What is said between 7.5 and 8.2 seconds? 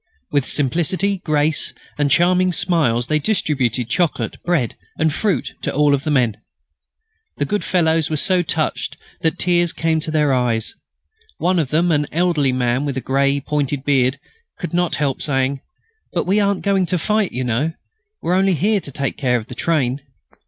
fellows were